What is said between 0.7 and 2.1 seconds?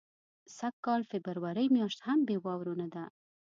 کال فبرورۍ میاشت